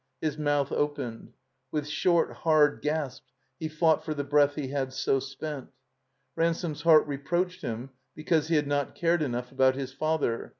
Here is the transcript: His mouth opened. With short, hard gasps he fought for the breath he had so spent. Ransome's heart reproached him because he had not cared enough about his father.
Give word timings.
His 0.19 0.35
mouth 0.35 0.71
opened. 0.71 1.33
With 1.71 1.87
short, 1.87 2.37
hard 2.37 2.81
gasps 2.81 3.31
he 3.59 3.67
fought 3.67 4.03
for 4.03 4.15
the 4.15 4.23
breath 4.23 4.55
he 4.55 4.69
had 4.69 4.93
so 4.93 5.19
spent. 5.19 5.69
Ransome's 6.35 6.81
heart 6.81 7.05
reproached 7.05 7.61
him 7.61 7.91
because 8.15 8.47
he 8.47 8.55
had 8.55 8.65
not 8.65 8.95
cared 8.95 9.21
enough 9.21 9.51
about 9.51 9.75
his 9.75 9.93
father. 9.93 10.49